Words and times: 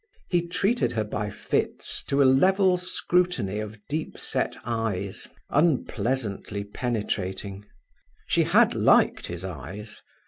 He 0.31 0.47
treated 0.47 0.93
her 0.93 1.03
by 1.03 1.29
fits 1.29 2.03
to 2.05 2.23
a 2.23 2.23
level 2.23 2.75
scrutiny 2.75 3.59
of 3.59 3.77
deep 3.87 4.17
set 4.17 4.55
eyes 4.65 5.27
unpleasantly 5.51 6.63
penetrating. 6.63 7.65
She 8.25 8.45
had 8.45 8.73
liked 8.73 9.27
his 9.27 9.45
eyes. 9.45 10.01